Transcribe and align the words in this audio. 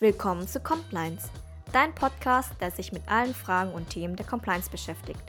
Willkommen 0.00 0.46
zu 0.46 0.60
Compliance, 0.60 1.28
dein 1.72 1.92
Podcast, 1.92 2.52
der 2.60 2.70
sich 2.70 2.92
mit 2.92 3.02
allen 3.08 3.34
Fragen 3.34 3.72
und 3.72 3.90
Themen 3.90 4.14
der 4.14 4.26
Compliance 4.26 4.70
beschäftigt. 4.70 5.20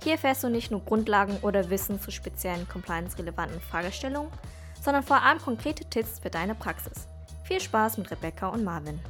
Hier 0.00 0.12
erfährst 0.12 0.44
du 0.44 0.48
nicht 0.48 0.70
nur 0.70 0.78
Grundlagen 0.78 1.38
oder 1.42 1.70
Wissen 1.70 2.00
zu 2.00 2.12
speziellen 2.12 2.68
compliance-relevanten 2.68 3.60
Fragestellungen, 3.60 4.30
sondern 4.80 5.02
vor 5.02 5.20
allem 5.22 5.40
konkrete 5.40 5.84
Tipps 5.90 6.20
für 6.20 6.30
deine 6.30 6.54
Praxis. 6.54 7.08
Viel 7.42 7.58
Spaß 7.58 7.98
mit 7.98 8.12
Rebecca 8.12 8.46
und 8.46 8.62
Marvin. 8.62 9.00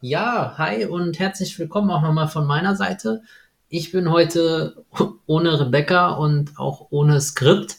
Ja, 0.00 0.54
hi 0.56 0.84
und 0.84 1.18
herzlich 1.18 1.58
willkommen 1.58 1.90
auch 1.90 2.02
nochmal 2.02 2.28
von 2.28 2.46
meiner 2.46 2.76
Seite. 2.76 3.22
Ich 3.68 3.90
bin 3.90 4.12
heute 4.12 4.84
ohne 5.26 5.58
Rebecca 5.58 6.12
und 6.12 6.56
auch 6.56 6.86
ohne 6.90 7.20
Skript 7.20 7.78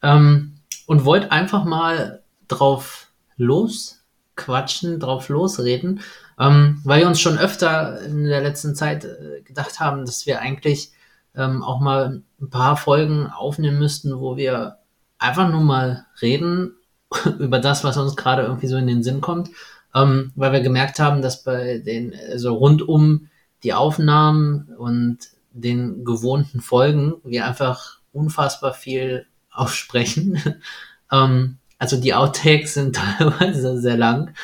ähm, 0.00 0.54
und 0.86 1.04
wollte 1.04 1.30
einfach 1.30 1.66
mal 1.66 2.22
drauf 2.48 3.08
los 3.36 4.01
quatschen, 4.36 4.98
drauf 4.98 5.28
losreden, 5.28 6.00
ähm, 6.38 6.80
weil 6.84 7.00
wir 7.00 7.08
uns 7.08 7.20
schon 7.20 7.38
öfter 7.38 8.00
in 8.02 8.24
der 8.24 8.40
letzten 8.40 8.74
Zeit 8.74 9.04
äh, 9.04 9.42
gedacht 9.42 9.80
haben, 9.80 10.04
dass 10.06 10.26
wir 10.26 10.40
eigentlich 10.40 10.92
ähm, 11.34 11.62
auch 11.62 11.80
mal 11.80 12.22
ein 12.40 12.50
paar 12.50 12.76
Folgen 12.76 13.26
aufnehmen 13.26 13.78
müssten, 13.78 14.18
wo 14.18 14.36
wir 14.36 14.78
einfach 15.18 15.48
nur 15.48 15.60
mal 15.60 16.06
reden 16.20 16.76
über 17.38 17.58
das, 17.58 17.84
was 17.84 17.96
uns 17.96 18.16
gerade 18.16 18.42
irgendwie 18.42 18.66
so 18.66 18.76
in 18.76 18.86
den 18.86 19.02
Sinn 19.02 19.20
kommt, 19.20 19.50
ähm, 19.94 20.32
weil 20.34 20.52
wir 20.52 20.60
gemerkt 20.60 20.98
haben, 20.98 21.22
dass 21.22 21.44
bei 21.44 21.78
den, 21.78 22.14
also 22.30 22.54
rund 22.54 22.82
um 22.82 23.28
die 23.62 23.74
Aufnahmen 23.74 24.74
und 24.76 25.18
den 25.52 26.04
gewohnten 26.04 26.60
Folgen 26.60 27.14
wir 27.24 27.46
einfach 27.46 27.98
unfassbar 28.12 28.74
viel 28.74 29.26
aussprechen. 29.50 30.42
ähm, 31.12 31.58
also 31.82 32.00
die 32.00 32.14
Outtakes 32.14 32.74
sind 32.74 32.96
teilweise 33.18 33.80
sehr 33.80 33.96
lang, 33.96 34.34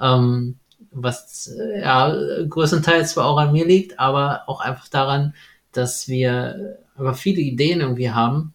ähm, 0.00 0.58
was 0.90 1.48
äh, 1.48 1.80
ja 1.80 2.14
größtenteils 2.48 3.12
zwar 3.12 3.26
auch 3.26 3.38
an 3.38 3.52
mir 3.52 3.66
liegt, 3.66 3.98
aber 3.98 4.42
auch 4.46 4.60
einfach 4.60 4.88
daran, 4.88 5.34
dass 5.72 6.08
wir 6.08 6.78
aber 6.96 7.14
viele 7.14 7.40
Ideen 7.40 7.80
irgendwie 7.80 8.10
haben 8.10 8.54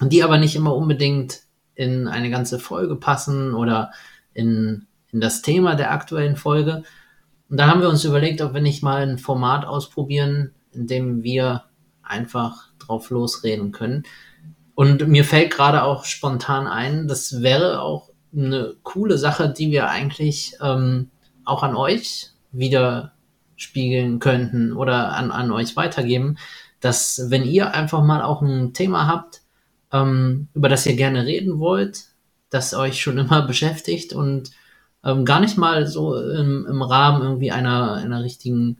die 0.00 0.22
aber 0.22 0.38
nicht 0.38 0.56
immer 0.56 0.74
unbedingt 0.74 1.42
in 1.74 2.08
eine 2.08 2.30
ganze 2.30 2.58
Folge 2.58 2.96
passen 2.96 3.54
oder 3.54 3.92
in, 4.32 4.86
in 5.12 5.20
das 5.20 5.42
Thema 5.42 5.74
der 5.74 5.92
aktuellen 5.92 6.36
Folge. 6.36 6.82
Und 7.48 7.58
da 7.58 7.66
haben 7.66 7.80
wir 7.80 7.88
uns 7.88 8.04
überlegt, 8.04 8.40
ob 8.42 8.54
wir 8.54 8.60
nicht 8.60 8.82
mal 8.82 9.02
ein 9.02 9.18
Format 9.18 9.64
ausprobieren, 9.64 10.52
in 10.72 10.86
dem 10.86 11.22
wir 11.22 11.64
einfach 12.02 12.68
drauf 12.78 13.10
losreden 13.10 13.72
können. 13.72 14.04
Und 14.74 15.06
mir 15.08 15.24
fällt 15.24 15.52
gerade 15.52 15.82
auch 15.82 16.04
spontan 16.04 16.66
ein, 16.66 17.06
das 17.06 17.42
wäre 17.42 17.80
auch 17.80 18.10
eine 18.34 18.74
coole 18.82 19.18
Sache, 19.18 19.48
die 19.48 19.70
wir 19.70 19.88
eigentlich 19.88 20.56
ähm, 20.60 21.10
auch 21.44 21.62
an 21.62 21.76
euch 21.76 22.30
wieder 22.50 23.12
spiegeln 23.56 24.18
könnten 24.18 24.72
oder 24.72 25.12
an, 25.12 25.30
an 25.30 25.52
euch 25.52 25.76
weitergeben, 25.76 26.38
dass 26.80 27.26
wenn 27.28 27.44
ihr 27.44 27.72
einfach 27.72 28.02
mal 28.02 28.22
auch 28.22 28.42
ein 28.42 28.72
Thema 28.72 29.06
habt, 29.06 29.42
ähm, 29.92 30.48
über 30.54 30.68
das 30.68 30.86
ihr 30.86 30.96
gerne 30.96 31.24
reden 31.24 31.58
wollt, 31.58 32.06
das 32.50 32.74
euch 32.74 33.00
schon 33.00 33.18
immer 33.18 33.42
beschäftigt 33.42 34.12
und 34.12 34.50
ähm, 35.04 35.24
gar 35.24 35.40
nicht 35.40 35.56
mal 35.56 35.86
so 35.86 36.16
im, 36.16 36.66
im 36.66 36.82
Rahmen 36.82 37.22
irgendwie 37.22 37.52
einer, 37.52 37.94
einer 37.94 38.22
richtigen 38.22 38.78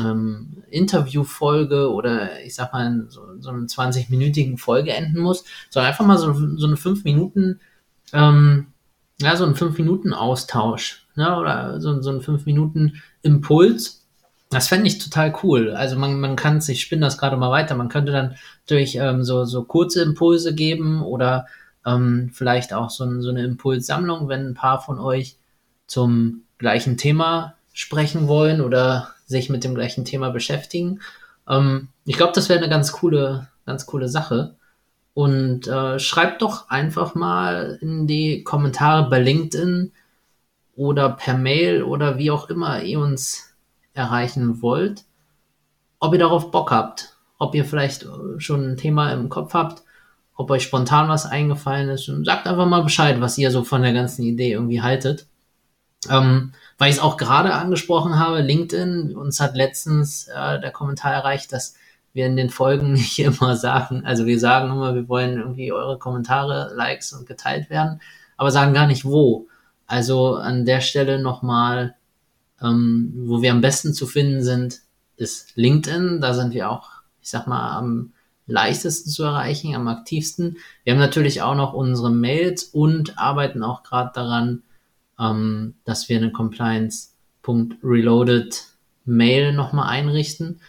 ähm, 0.00 0.62
Interviewfolge 0.70 1.92
oder 1.92 2.42
ich 2.42 2.54
sag 2.54 2.72
mal 2.72 3.06
so, 3.08 3.22
so 3.38 3.50
eine 3.50 3.66
20-minütigen 3.66 4.58
Folge 4.58 4.92
enden 4.92 5.20
muss, 5.20 5.44
sondern 5.70 5.90
einfach 5.90 6.06
mal 6.06 6.18
so, 6.18 6.32
so 6.56 6.66
eine 6.66 6.76
5 6.76 7.04
Minuten, 7.04 7.60
ähm, 8.12 8.68
ja, 9.20 9.36
so 9.36 9.44
ein 9.44 9.54
5 9.54 9.78
Minuten 9.78 10.12
Austausch, 10.12 11.06
ne, 11.14 11.38
oder 11.38 11.80
so, 11.80 12.00
so 12.02 12.10
ein 12.10 12.20
5 12.20 12.46
Minuten 12.46 13.02
Impuls. 13.22 14.06
Das 14.50 14.68
fände 14.68 14.86
ich 14.86 14.98
total 14.98 15.34
cool. 15.42 15.70
Also 15.70 15.98
man, 15.98 16.20
man 16.20 16.36
kann 16.36 16.58
es, 16.58 16.68
ich 16.68 16.80
spinne 16.80 17.02
das 17.02 17.18
gerade 17.18 17.36
mal 17.36 17.50
weiter, 17.50 17.74
man 17.74 17.88
könnte 17.88 18.12
dann 18.12 18.36
durch 18.66 18.96
ähm, 18.96 19.24
so, 19.24 19.44
so 19.44 19.64
kurze 19.64 20.02
Impulse 20.02 20.54
geben 20.54 21.02
oder 21.02 21.46
ähm, 21.86 22.30
vielleicht 22.32 22.72
auch 22.72 22.90
so, 22.90 23.20
so 23.20 23.30
eine 23.30 23.44
Impulssammlung, 23.44 24.28
wenn 24.28 24.48
ein 24.48 24.54
paar 24.54 24.80
von 24.80 24.98
euch 24.98 25.36
zum 25.86 26.42
gleichen 26.58 26.96
Thema 26.96 27.54
sprechen 27.72 28.28
wollen 28.28 28.60
oder 28.60 29.13
sich 29.24 29.50
mit 29.50 29.64
dem 29.64 29.74
gleichen 29.74 30.04
Thema 30.04 30.30
beschäftigen. 30.30 31.00
Ähm, 31.48 31.88
ich 32.04 32.16
glaube, 32.16 32.32
das 32.34 32.48
wäre 32.48 32.58
eine 32.58 32.68
ganz 32.68 32.92
coole, 32.92 33.48
ganz 33.66 33.86
coole 33.86 34.08
Sache. 34.08 34.56
Und 35.14 35.68
äh, 35.68 35.98
schreibt 36.00 36.42
doch 36.42 36.68
einfach 36.68 37.14
mal 37.14 37.78
in 37.80 38.06
die 38.06 38.42
Kommentare 38.42 39.08
bei 39.08 39.20
LinkedIn 39.20 39.92
oder 40.74 41.10
per 41.10 41.36
Mail 41.38 41.84
oder 41.84 42.18
wie 42.18 42.32
auch 42.32 42.50
immer 42.50 42.82
ihr 42.82 42.98
uns 42.98 43.54
erreichen 43.92 44.60
wollt, 44.60 45.04
ob 46.00 46.12
ihr 46.12 46.18
darauf 46.18 46.50
Bock 46.50 46.72
habt, 46.72 47.16
ob 47.38 47.54
ihr 47.54 47.64
vielleicht 47.64 48.06
schon 48.38 48.72
ein 48.72 48.76
Thema 48.76 49.12
im 49.12 49.28
Kopf 49.28 49.54
habt, 49.54 49.82
ob 50.34 50.50
euch 50.50 50.64
spontan 50.64 51.08
was 51.08 51.26
eingefallen 51.26 51.88
ist 51.90 52.08
und 52.08 52.24
sagt 52.24 52.48
einfach 52.48 52.66
mal 52.66 52.82
Bescheid, 52.82 53.20
was 53.20 53.38
ihr 53.38 53.52
so 53.52 53.62
von 53.62 53.82
der 53.82 53.92
ganzen 53.92 54.24
Idee 54.24 54.52
irgendwie 54.52 54.82
haltet. 54.82 55.26
Ähm, 56.10 56.52
weil 56.78 56.90
ich 56.90 56.96
es 56.96 57.02
auch 57.02 57.16
gerade 57.16 57.54
angesprochen 57.54 58.18
habe, 58.18 58.40
LinkedIn, 58.40 59.16
uns 59.16 59.40
hat 59.40 59.56
letztens 59.56 60.28
äh, 60.28 60.60
der 60.60 60.70
Kommentar 60.70 61.12
erreicht, 61.12 61.52
dass 61.52 61.74
wir 62.12 62.26
in 62.26 62.36
den 62.36 62.50
Folgen 62.50 62.92
nicht 62.94 63.18
immer 63.18 63.56
sagen, 63.56 64.04
also 64.04 64.26
wir 64.26 64.38
sagen 64.38 64.70
immer, 64.70 64.94
wir 64.94 65.08
wollen 65.08 65.38
irgendwie 65.38 65.72
eure 65.72 65.98
Kommentare, 65.98 66.72
Likes 66.74 67.12
und 67.12 67.26
geteilt 67.26 67.70
werden, 67.70 68.00
aber 68.36 68.50
sagen 68.50 68.74
gar 68.74 68.86
nicht 68.86 69.04
wo. 69.04 69.48
Also 69.86 70.36
an 70.36 70.64
der 70.64 70.80
Stelle 70.80 71.20
nochmal, 71.20 71.94
ähm, 72.62 73.12
wo 73.26 73.42
wir 73.42 73.52
am 73.52 73.60
besten 73.60 73.92
zu 73.92 74.06
finden 74.06 74.42
sind, 74.42 74.80
ist 75.16 75.56
LinkedIn. 75.56 76.20
Da 76.20 76.34
sind 76.34 76.54
wir 76.54 76.70
auch, 76.70 76.90
ich 77.20 77.30
sag 77.30 77.46
mal, 77.46 77.76
am 77.76 78.12
leichtesten 78.46 79.10
zu 79.10 79.24
erreichen, 79.24 79.74
am 79.74 79.88
aktivsten. 79.88 80.58
Wir 80.84 80.92
haben 80.92 81.00
natürlich 81.00 81.42
auch 81.42 81.54
noch 81.54 81.72
unsere 81.72 82.10
Mails 82.10 82.64
und 82.64 83.18
arbeiten 83.18 83.62
auch 83.62 83.82
gerade 83.82 84.10
daran, 84.14 84.62
ähm, 85.18 85.74
dass 85.84 86.08
wir 86.08 86.16
eine 86.16 86.32
Compliance.reloaded 86.32 88.64
Mail 89.04 89.52
nochmal 89.52 89.88
einrichten. 89.88 90.60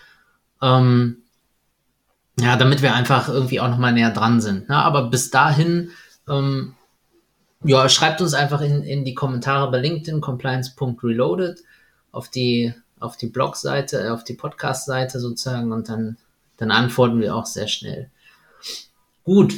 Ähm, 0.61 1.23
ja, 2.39 2.57
damit 2.57 2.81
wir 2.81 2.93
einfach 2.93 3.29
irgendwie 3.29 3.61
auch 3.61 3.69
nochmal 3.69 3.93
näher 3.93 4.11
dran 4.11 4.41
sind. 4.41 4.69
Ne? 4.69 4.75
Aber 4.75 5.09
bis 5.09 5.31
dahin, 5.31 5.91
ähm, 6.27 6.73
ja, 7.63 7.87
schreibt 7.87 8.21
uns 8.21 8.33
einfach 8.33 8.61
in, 8.61 8.83
in 8.83 9.05
die 9.05 9.13
Kommentare 9.13 9.71
bei 9.71 9.79
LinkedIn 9.79 10.21
compliance.reloaded 10.21 11.59
auf 12.11 12.29
die, 12.29 12.73
auf 12.99 13.17
die 13.17 13.27
Blogseite, 13.27 14.05
äh, 14.05 14.09
auf 14.09 14.23
die 14.23 14.33
Podcast-Seite 14.33 15.19
sozusagen 15.19 15.71
und 15.71 15.89
dann, 15.89 16.17
dann 16.57 16.71
antworten 16.71 17.21
wir 17.21 17.35
auch 17.35 17.45
sehr 17.45 17.67
schnell. 17.67 18.09
Gut, 19.23 19.55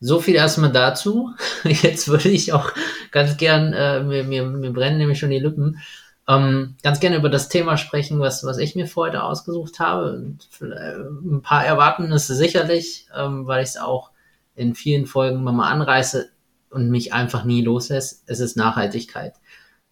so 0.00 0.20
viel 0.20 0.34
erstmal 0.34 0.72
dazu. 0.72 1.30
Jetzt 1.64 2.08
würde 2.08 2.28
ich 2.28 2.52
auch 2.52 2.72
ganz 3.10 3.36
gern, 3.36 3.72
äh, 3.72 4.02
mir, 4.02 4.24
mir, 4.24 4.44
mir 4.44 4.72
brennen 4.72 4.98
nämlich 4.98 5.18
schon 5.18 5.30
die 5.30 5.38
Lippen, 5.38 5.80
ähm, 6.26 6.76
ganz 6.82 7.00
gerne 7.00 7.16
über 7.16 7.28
das 7.28 7.48
Thema 7.48 7.76
sprechen, 7.76 8.18
was, 8.18 8.44
was 8.44 8.58
ich 8.58 8.74
mir 8.74 8.86
für 8.86 9.02
heute 9.02 9.22
ausgesucht 9.22 9.78
habe. 9.78 10.14
Und, 10.14 10.48
äh, 10.62 10.96
ein 10.96 11.42
paar 11.42 11.64
erwarten 11.64 12.10
es 12.12 12.26
sicherlich, 12.26 13.08
ähm, 13.14 13.46
weil 13.46 13.62
ich 13.62 13.70
es 13.70 13.76
auch 13.76 14.10
in 14.54 14.74
vielen 14.74 15.06
Folgen 15.06 15.42
mal 15.42 15.70
anreiße 15.70 16.30
und 16.70 16.90
mich 16.90 17.12
einfach 17.12 17.44
nie 17.44 17.62
loslässt. 17.62 18.22
Es 18.26 18.40
ist 18.40 18.56
Nachhaltigkeit. 18.56 19.34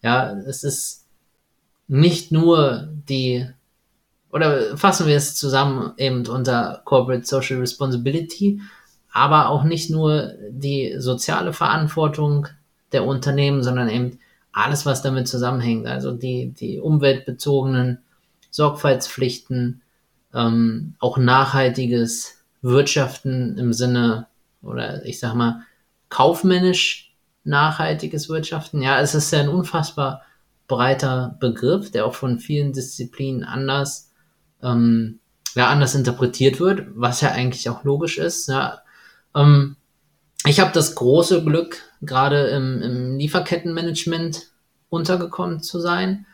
Ja, 0.01 0.33
es 0.33 0.63
ist 0.63 1.05
nicht 1.87 2.31
nur 2.31 2.89
die, 3.07 3.47
oder 4.31 4.75
fassen 4.75 5.07
wir 5.07 5.15
es 5.15 5.35
zusammen 5.35 5.93
eben 5.97 6.25
unter 6.27 6.81
Corporate 6.85 7.25
Social 7.25 7.59
Responsibility, 7.59 8.61
aber 9.13 9.49
auch 9.49 9.63
nicht 9.63 9.91
nur 9.91 10.33
die 10.49 10.95
soziale 10.97 11.53
Verantwortung 11.53 12.47
der 12.91 13.05
Unternehmen, 13.05 13.63
sondern 13.63 13.87
eben 13.87 14.19
alles, 14.51 14.85
was 14.85 15.03
damit 15.03 15.27
zusammenhängt. 15.27 15.85
Also 15.85 16.11
die, 16.11 16.49
die 16.49 16.79
umweltbezogenen 16.79 17.99
Sorgfaltspflichten, 18.49 19.83
ähm, 20.33 20.95
auch 20.99 21.17
nachhaltiges 21.17 22.43
Wirtschaften 22.63 23.57
im 23.59 23.71
Sinne, 23.71 24.27
oder 24.63 25.05
ich 25.05 25.19
sag 25.19 25.35
mal, 25.35 25.61
kaufmännisch 26.09 27.13
nachhaltiges 27.43 28.29
Wirtschaften. 28.29 28.81
Ja, 28.81 28.99
es 28.99 29.13
ist 29.13 29.31
ja 29.31 29.41
ein 29.41 29.49
unfassbar 29.49 30.23
breiter 30.67 31.37
Begriff, 31.39 31.91
der 31.91 32.05
auch 32.07 32.15
von 32.15 32.39
vielen 32.39 32.73
Disziplinen 32.73 33.43
anders, 33.43 34.11
ähm, 34.63 35.19
ja, 35.55 35.67
anders 35.67 35.93
interpretiert 35.93 36.59
wird, 36.59 36.87
was 36.95 37.21
ja 37.21 37.31
eigentlich 37.31 37.69
auch 37.69 37.83
logisch 37.83 38.17
ist. 38.17 38.47
Ja, 38.47 38.82
ähm, 39.35 39.75
ich 40.45 40.59
habe 40.59 40.71
das 40.73 40.95
große 40.95 41.43
Glück, 41.43 41.81
gerade 42.01 42.47
im, 42.47 42.81
im 42.81 43.17
Lieferkettenmanagement 43.17 44.47
untergekommen 44.89 45.61
zu 45.61 45.79
sein, 45.79 46.25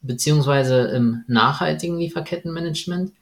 beziehungsweise 0.00 0.82
im 0.88 1.24
nachhaltigen 1.26 1.98
Lieferkettenmanagement. 1.98 3.12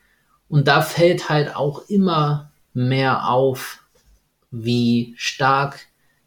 Und 0.49 0.69
da 0.69 0.83
fällt 0.83 1.29
halt 1.29 1.57
auch 1.57 1.89
immer 1.89 2.51
mehr 2.75 3.29
auf, 3.29 3.83
wie 4.51 5.15
stark 5.17 5.81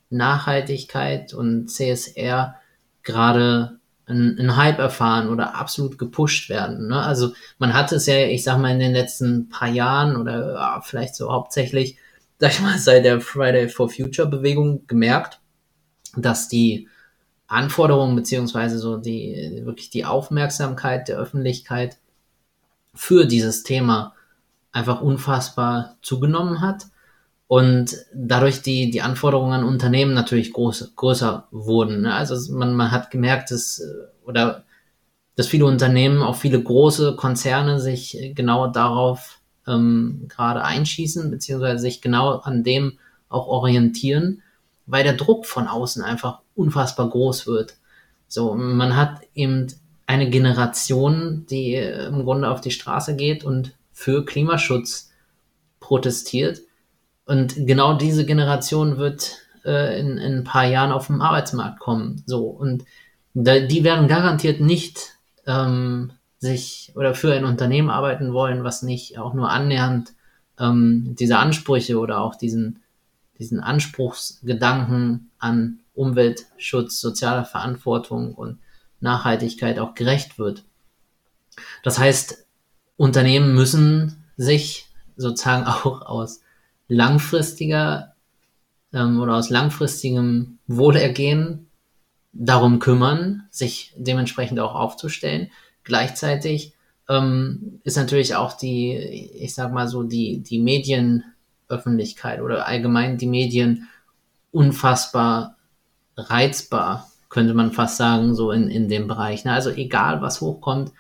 Nachhaltigkeit 0.09 1.33
und 1.33 1.67
CSR 1.67 2.55
gerade 3.03 3.79
einen, 4.05 4.55
Hype 4.55 4.79
erfahren 4.79 5.29
oder 5.29 5.55
absolut 5.55 5.97
gepusht 5.97 6.49
werden. 6.49 6.87
Ne? 6.87 7.01
Also 7.01 7.33
man 7.57 7.73
hat 7.73 7.91
es 7.91 8.05
ja, 8.05 8.15
ich 8.25 8.43
sag 8.43 8.59
mal, 8.59 8.71
in 8.71 8.79
den 8.79 8.93
letzten 8.93 9.49
paar 9.49 9.69
Jahren 9.69 10.17
oder 10.17 10.53
ja, 10.53 10.81
vielleicht 10.81 11.15
so 11.15 11.31
hauptsächlich, 11.31 11.97
sag 12.39 12.51
ich 12.51 12.61
mal, 12.61 12.77
seit 12.77 13.05
der 13.05 13.21
Friday 13.21 13.69
for 13.69 13.89
Future 13.89 14.27
Bewegung 14.27 14.85
gemerkt, 14.87 15.39
dass 16.15 16.47
die 16.47 16.87
Anforderungen 17.47 18.15
beziehungsweise 18.15 18.79
so 18.79 18.97
die 18.97 19.61
wirklich 19.63 19.89
die 19.89 20.05
Aufmerksamkeit 20.05 21.07
der 21.07 21.17
Öffentlichkeit 21.17 21.97
für 22.95 23.25
dieses 23.25 23.63
Thema 23.63 24.13
einfach 24.71 25.01
unfassbar 25.01 25.97
zugenommen 26.01 26.61
hat 26.61 26.87
und 27.47 27.95
dadurch 28.13 28.61
die, 28.61 28.89
die 28.89 29.01
Anforderungen 29.01 29.53
an 29.53 29.63
Unternehmen 29.63 30.13
natürlich 30.13 30.53
groß, 30.53 30.93
größer 30.95 31.47
wurden. 31.51 32.01
Ne? 32.01 32.13
Also 32.13 32.53
man, 32.53 32.75
man 32.75 32.91
hat 32.91 33.11
gemerkt, 33.11 33.51
dass, 33.51 33.79
äh, 33.79 34.27
oder, 34.27 34.63
dass 35.35 35.47
viele 35.47 35.65
Unternehmen, 35.65 36.23
auch 36.23 36.35
viele 36.35 36.61
große 36.61 37.15
Konzerne 37.15 37.79
sich 37.79 38.17
genau 38.35 38.67
darauf 38.67 39.39
ähm, 39.67 40.25
gerade 40.27 40.63
einschießen, 40.63 41.31
beziehungsweise 41.31 41.79
sich 41.79 42.01
genau 42.01 42.37
an 42.37 42.63
dem 42.63 42.97
auch 43.29 43.47
orientieren, 43.47 44.41
weil 44.85 45.03
der 45.03 45.13
Druck 45.13 45.45
von 45.45 45.67
außen 45.67 46.03
einfach 46.03 46.39
unfassbar 46.55 47.09
groß 47.09 47.47
wird. 47.47 47.75
So, 48.27 48.53
man 48.55 48.95
hat 48.95 49.21
eben 49.33 49.67
eine 50.05 50.29
Generation, 50.29 51.45
die 51.49 51.75
im 51.75 52.23
Grunde 52.23 52.49
auf 52.49 52.61
die 52.61 52.71
Straße 52.71 53.15
geht 53.15 53.43
und 53.43 53.73
für 53.91 54.25
Klimaschutz 54.25 55.11
protestiert 55.79 56.61
und 57.25 57.55
genau 57.55 57.97
diese 57.97 58.25
Generation 58.25 58.97
wird 58.97 59.37
äh, 59.63 59.99
in, 59.99 60.17
in 60.17 60.39
ein 60.39 60.43
paar 60.43 60.65
Jahren 60.65 60.91
auf 60.91 61.07
den 61.07 61.21
Arbeitsmarkt 61.21 61.79
kommen. 61.79 62.23
So. 62.25 62.45
Und 62.45 62.85
da, 63.33 63.59
die 63.59 63.83
werden 63.83 64.07
garantiert 64.07 64.59
nicht 64.59 65.17
ähm, 65.47 66.11
sich 66.43 66.91
oder 66.95 67.15
für 67.15 67.33
ein 67.33 67.45
Unternehmen 67.45 67.89
arbeiten 67.89 68.33
wollen, 68.33 68.65
was 68.65 68.83
nicht 68.83 69.17
auch 69.17 69.33
nur 69.33 69.49
annähernd 69.49 70.13
ähm, 70.59 71.15
diese 71.17 71.37
Ansprüche 71.37 71.97
oder 71.97 72.19
auch 72.19 72.35
diesen, 72.35 72.79
diesen 73.39 73.61
Anspruchsgedanken 73.61 75.31
an 75.39 75.79
Umweltschutz, 75.93 76.99
soziale 76.99 77.45
Verantwortung 77.45 78.33
und 78.33 78.59
Nachhaltigkeit 78.99 79.79
auch 79.79 79.95
gerecht 79.95 80.37
wird. 80.37 80.65
Das 81.81 81.97
heißt, 81.97 82.45
Unternehmen 82.97 83.55
müssen 83.55 84.25
sich 84.35 84.87
sozusagen 85.15 85.63
auch 85.67 86.01
aus 86.01 86.41
langfristiger 86.89 88.15
ähm, 88.91 89.21
oder 89.21 89.35
aus 89.35 89.49
langfristigem 89.49 90.59
Wohlergehen 90.67 91.67
darum 92.33 92.79
kümmern, 92.79 93.47
sich 93.49 93.93
dementsprechend 93.95 94.59
auch 94.59 94.75
aufzustellen. 94.75 95.49
Gleichzeitig 95.83 96.73
ähm, 97.09 97.79
ist 97.83 97.97
natürlich 97.97 98.35
auch 98.35 98.53
die, 98.53 98.93
ich 98.95 99.53
sag 99.53 99.73
mal 99.73 99.87
so, 99.87 100.03
die, 100.03 100.39
die 100.39 100.59
Medienöffentlichkeit 100.59 102.41
oder 102.41 102.67
allgemein 102.67 103.17
die 103.17 103.27
Medien 103.27 103.87
unfassbar 104.51 105.57
reizbar, 106.15 107.09
könnte 107.29 107.53
man 107.53 107.71
fast 107.71 107.97
sagen, 107.97 108.35
so 108.35 108.51
in, 108.51 108.69
in 108.69 108.87
dem 108.87 109.07
Bereich. 109.07 109.43
Ne? 109.43 109.53
Also 109.53 109.71
egal, 109.71 110.21
was 110.21 110.41
hochkommt, 110.41 110.91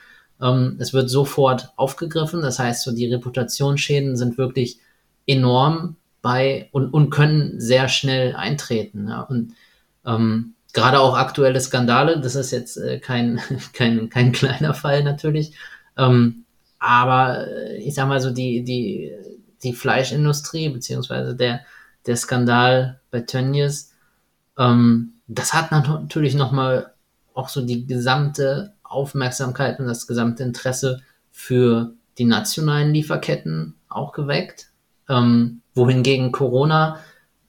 ähm, 0.41 0.77
es 0.79 0.93
wird 0.93 1.09
sofort 1.09 1.71
aufgegriffen. 1.75 2.41
Das 2.41 2.59
heißt, 2.59 2.83
so 2.83 2.91
die 2.91 3.05
Reputationsschäden 3.05 4.17
sind 4.17 4.37
wirklich 4.37 4.79
enorm 5.27 5.95
bei 6.21 6.69
und, 6.71 6.93
und 6.93 7.09
können 7.11 7.59
sehr 7.59 7.87
schnell 7.87 8.35
eintreten. 8.35 9.07
Ja. 9.07 9.21
Und 9.21 9.53
ähm, 10.05 10.55
gerade 10.73 10.99
auch 10.99 11.15
aktuelle 11.15 11.61
Skandale, 11.61 12.19
das 12.19 12.35
ist 12.35 12.51
jetzt 12.51 12.77
äh, 12.77 12.99
kein, 12.99 13.39
kein, 13.73 14.09
kein 14.09 14.31
kleiner 14.31 14.73
Fall 14.73 15.03
natürlich. 15.03 15.55
Ähm, 15.97 16.45
aber 16.79 17.47
äh, 17.47 17.77
ich 17.77 17.95
sag 17.95 18.07
mal 18.07 18.19
so, 18.19 18.31
die, 18.31 18.63
die, 18.63 19.11
die 19.63 19.73
Fleischindustrie, 19.73 20.69
beziehungsweise 20.69 21.35
der, 21.35 21.61
der 22.05 22.17
Skandal 22.17 22.99
bei 23.11 23.21
Tönnies, 23.21 23.93
ähm, 24.57 25.13
das 25.27 25.53
hat 25.53 25.71
natürlich 25.71 26.35
nochmal 26.35 26.93
auch 27.33 27.49
so 27.49 27.65
die 27.65 27.87
gesamte 27.87 28.73
Aufmerksamkeit 28.83 29.79
und 29.79 29.87
das 29.87 30.05
gesamte 30.05 30.43
Interesse 30.43 31.01
für 31.31 31.93
die 32.17 32.25
nationalen 32.25 32.93
Lieferketten 32.93 33.75
auch 33.89 34.11
geweckt. 34.11 34.69
Ähm, 35.09 35.61
wohingegen 35.73 36.31
Corona 36.31 36.99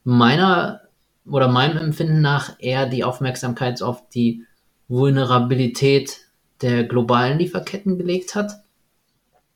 meiner 0.03 0.81
oder 1.27 1.47
meinem 1.47 1.77
Empfinden 1.77 2.21
nach 2.21 2.55
eher 2.59 2.85
die 2.85 3.03
Aufmerksamkeit 3.03 3.81
auf 3.81 4.07
die 4.09 4.43
Vulnerabilität 4.87 6.19
der 6.61 6.83
globalen 6.83 7.39
Lieferketten 7.39 7.97
gelegt 7.97 8.35
hat. 8.35 8.63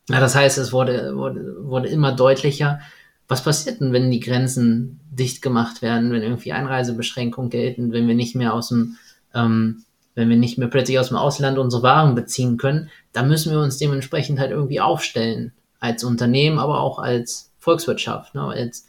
Ja, 0.09 0.19
das 0.19 0.35
heißt, 0.35 0.57
es 0.57 0.73
wurde, 0.73 1.15
wurde, 1.15 1.57
wurde 1.65 1.87
immer 1.87 2.11
deutlicher, 2.11 2.79
was 3.27 3.43
passiert 3.43 3.79
denn, 3.79 3.93
wenn 3.93 4.09
die 4.09 4.19
Grenzen 4.19 4.99
dicht 5.11 5.43
gemacht 5.43 5.83
werden, 5.83 6.11
wenn 6.11 6.23
irgendwie 6.23 6.51
Einreisebeschränkungen 6.51 7.51
gelten, 7.51 7.91
wenn 7.91 8.07
wir 8.07 8.15
nicht 8.15 8.35
mehr 8.35 8.55
aus 8.55 8.69
dem, 8.69 8.97
ähm, 9.35 9.83
wenn 10.15 10.29
wir 10.29 10.37
nicht 10.37 10.57
mehr 10.57 10.67
plötzlich 10.67 10.97
aus 10.97 11.09
dem 11.09 11.17
Ausland 11.17 11.59
unsere 11.59 11.83
Waren 11.83 12.15
beziehen 12.15 12.57
können, 12.57 12.89
dann 13.13 13.27
müssen 13.27 13.51
wir 13.51 13.59
uns 13.59 13.77
dementsprechend 13.77 14.39
halt 14.39 14.51
irgendwie 14.51 14.81
aufstellen. 14.81 15.53
Als 15.79 16.03
Unternehmen, 16.03 16.59
aber 16.59 16.81
auch 16.81 16.99
als 16.99 17.51
Volkswirtschaft, 17.59 18.35
ne, 18.35 18.43
als, 18.43 18.87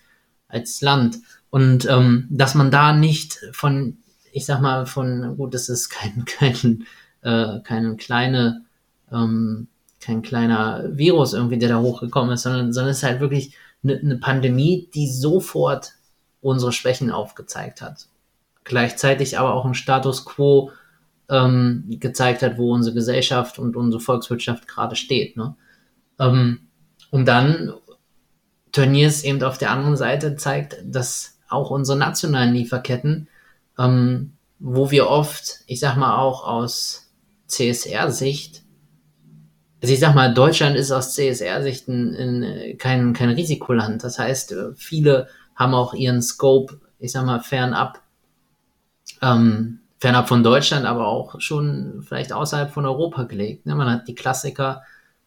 als 0.49 0.81
Land. 0.81 1.19
Und 1.51 1.89
ähm, 1.89 2.29
dass 2.31 2.55
man 2.55 2.71
da 2.71 2.93
nicht 2.93 3.39
von, 3.53 3.99
ich 4.33 4.47
sag 4.47 4.61
mal, 4.61 4.87
von, 4.87 5.37
gut, 5.37 5.55
das 5.55 5.69
ist 5.69 5.89
kein, 5.91 6.25
kein, 6.27 6.87
äh, 7.23 7.61
keine 7.61 7.97
kleine, 7.97 8.65
ähm, 9.13 9.69
kein 10.01 10.23
kleiner 10.23 10.85
Virus 10.89 11.35
irgendwie, 11.35 11.59
der 11.59 11.69
da 11.69 11.81
hochgekommen 11.81 12.33
ist, 12.33 12.43
sondern, 12.43 12.73
sondern 12.73 12.93
es 12.93 12.99
ist 12.99 13.03
halt 13.05 13.21
wirklich 13.21 13.55
eine, 13.83 13.99
eine 13.99 14.17
Pandemie, 14.17 14.89
die 14.95 15.11
sofort 15.11 15.93
unsere 16.41 16.73
Schwächen 16.73 17.11
aufgezeigt 17.11 17.83
hat. 17.83 18.07
Gleichzeitig 18.65 19.39
aber 19.39 19.55
auch 19.55 19.65
ein 19.65 19.75
Status 19.75 20.25
quo 20.25 20.71
ähm, 21.29 21.85
gezeigt 21.89 22.43
hat, 22.43 22.59
wo 22.59 22.73
unsere 22.73 22.95
Gesellschaft 22.95 23.59
und 23.59 23.77
unsere 23.77 24.01
Volkswirtschaft 24.01 24.69
gerade 24.69 24.97
steht. 24.97 25.37
Ne? 25.37 25.55
Ähm, 26.19 26.61
um 27.11 27.25
dann 27.25 27.73
Turniers 28.73 29.25
eben 29.25 29.43
auf 29.43 29.59
der 29.59 29.71
anderen 29.71 29.97
Seite 29.97 30.37
zeigt, 30.37 30.77
dass 30.85 31.30
auch 31.51 31.71
unsere 31.71 31.99
nationalen 31.99 32.55
Lieferketten, 32.55 33.29
ähm, 33.79 34.33
wo 34.59 34.91
wir 34.91 35.09
oft, 35.09 35.61
ich 35.67 35.81
sag 35.81 35.97
mal 35.97 36.19
auch 36.19 36.47
aus 36.47 37.11
CSR-Sicht, 37.47 38.63
also 39.83 39.95
ich 39.95 40.01
sag 40.01 40.15
mal, 40.15 40.35
Deutschland 40.35 40.77
ist 40.77 40.93
aus 40.93 41.15
CSR-Sicht 41.15 41.87
kein, 42.79 43.13
kein 43.15 43.31
Risikoland. 43.31 44.05
Das 44.05 44.19
heißt, 44.19 44.55
viele 44.77 45.29
haben 45.55 45.75
auch 45.75 45.95
ihren 45.95 46.21
Scope, 46.21 46.81
ich 46.99 47.13
sag 47.13 47.25
mal, 47.25 47.41
fernab, 47.41 48.03
ähm, 49.23 49.81
fernab 49.99 50.29
von 50.29 50.43
Deutschland, 50.43 50.85
aber 50.85 51.07
auch 51.07 51.41
schon 51.41 52.03
vielleicht 52.07 52.33
außerhalb 52.33 52.71
von 52.71 52.85
Europa 52.85 53.23
gelegt. 53.23 53.65
Ne? 53.65 53.75
Man 53.75 53.91
hat 53.91 54.07
die 54.07 54.15
Klassiker, 54.15 54.83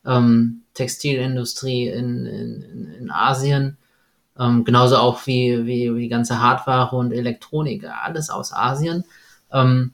ähm, 0.06 0.62
Textilindustrie 0.74 1.88
in, 1.88 2.26
in, 2.26 2.94
in 3.00 3.12
Asien. 3.12 3.78
Ähm, 4.40 4.64
genauso 4.64 4.98
auch 4.98 5.26
wie, 5.28 5.66
wie, 5.66 5.96
wie 5.96 6.08
ganze 6.08 6.42
Hardware 6.42 6.96
und 6.96 7.12
Elektronik, 7.12 7.86
alles 7.86 8.30
aus 8.30 8.52
Asien. 8.52 9.04
Ähm, 9.52 9.94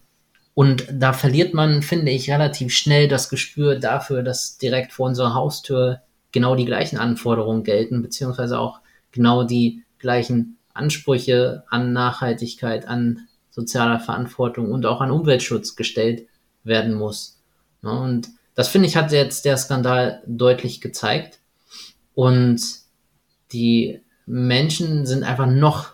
und 0.54 0.86
da 0.92 1.14
verliert 1.14 1.54
man, 1.54 1.82
finde 1.82 2.12
ich, 2.12 2.30
relativ 2.30 2.74
schnell 2.74 3.08
das 3.08 3.30
Gespür 3.30 3.76
dafür, 3.76 4.24
dass 4.24 4.58
direkt 4.58 4.94
vor 4.94 5.08
unserer 5.08 5.34
Haustür 5.34 6.02
genau 6.32 6.56
die 6.56 6.66
gleichen 6.66 6.98
Anforderungen 6.98 7.64
gelten, 7.64 8.02
beziehungsweise 8.02 8.60
auch 8.60 8.82
genau 9.12 9.44
die 9.44 9.84
gleichen 10.00 10.58
Ansprüche 10.74 11.64
an 11.70 11.94
Nachhaltigkeit, 11.94 12.88
an 12.88 13.28
sozialer 13.52 14.00
Verantwortung 14.00 14.72
und 14.72 14.86
auch 14.86 15.02
an 15.02 15.12
Umweltschutz 15.12 15.76
gestellt 15.76 16.28
werden 16.64 16.94
muss. 16.94 17.42
Ne? 17.82 17.92
Und 17.92 18.30
das 18.56 18.68
finde 18.68 18.88
ich, 18.88 18.96
hat 18.96 19.12
jetzt 19.12 19.46
der 19.46 19.58
Skandal 19.58 20.22
deutlich 20.28 20.82
gezeigt. 20.82 21.40
Und 22.14 22.62
die 23.52 24.02
Menschen 24.30 25.08
sind 25.08 25.24
einfach 25.24 25.48
noch 25.48 25.94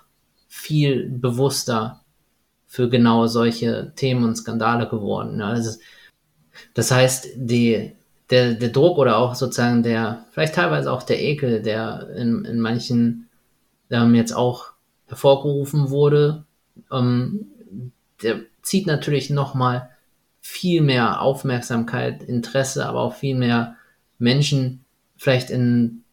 viel 0.49 1.07
bewusster 1.09 2.01
für 2.67 2.89
genau 2.89 3.27
solche 3.27 3.93
Themen 3.95 4.25
und 4.25 4.35
Skandale 4.35 4.89
geworden. 4.89 5.39
Ist, 5.39 5.79
das, 6.73 6.91
heißt, 6.91 7.29
die, 7.37 7.93
der, 8.29 8.55
der 8.55 8.69
Druck 8.69 8.97
oder 8.97 9.17
auch 9.17 9.35
sozusagen 9.35 9.83
der, 9.83 10.25
vielleicht 10.31 10.53
teilweise 10.55 10.91
auch 10.91 11.03
der 11.03 11.23
Ekel, 11.23 11.61
der 11.61 12.09
in, 12.17 12.43
in 12.43 12.59
manchen 12.59 13.29
ähm, 13.89 14.13
jetzt 14.15 14.35
auch 14.35 14.73
hervorgerufen 15.07 15.89
wurde, 15.89 16.43
ähm, 16.91 17.47
der 18.21 18.41
zieht 18.61 18.85
natürlich 18.85 19.29
nochmal 19.29 19.91
viel 20.41 20.81
mehr 20.81 21.21
Aufmerksamkeit, 21.21 22.21
Interesse, 22.21 22.85
aber 22.85 22.99
auch 22.99 23.13
viel 23.13 23.35
mehr 23.35 23.77
Menschen 24.19 24.83
vielleicht 25.15 25.49
in 25.49 26.03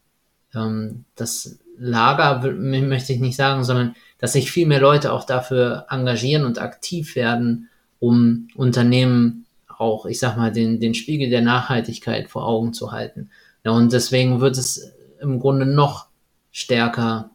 ähm, 0.55 1.03
das 1.15 1.59
Lager, 1.77 2.51
möchte 2.51 3.13
ich 3.13 3.19
nicht 3.19 3.35
sagen, 3.35 3.63
sondern 3.63 3.95
dass 4.19 4.33
sich 4.33 4.51
viel 4.51 4.67
mehr 4.67 4.79
Leute 4.79 5.11
auch 5.11 5.25
dafür 5.25 5.87
engagieren 5.89 6.45
und 6.45 6.59
aktiv 6.59 7.15
werden, 7.15 7.69
um 7.99 8.47
Unternehmen 8.55 9.45
auch, 9.77 10.05
ich 10.05 10.19
sag 10.19 10.37
mal, 10.37 10.51
den, 10.51 10.79
den 10.79 10.93
Spiegel 10.93 11.29
der 11.29 11.41
Nachhaltigkeit 11.41 12.29
vor 12.29 12.45
Augen 12.45 12.73
zu 12.73 12.91
halten. 12.91 13.29
Ja, 13.63 13.71
und 13.71 13.91
deswegen 13.91 14.39
wird 14.39 14.57
es 14.57 14.93
im 15.19 15.39
Grunde 15.39 15.65
noch 15.65 16.07
stärker 16.51 17.31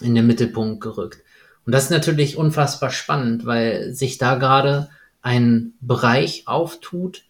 in 0.00 0.14
den 0.14 0.26
Mittelpunkt 0.26 0.80
gerückt. 0.80 1.22
Und 1.66 1.74
das 1.74 1.84
ist 1.84 1.90
natürlich 1.90 2.36
unfassbar 2.36 2.90
spannend, 2.90 3.46
weil 3.46 3.92
sich 3.92 4.18
da 4.18 4.36
gerade 4.36 4.88
ein 5.22 5.74
Bereich 5.80 6.44
auftut, 6.46 7.24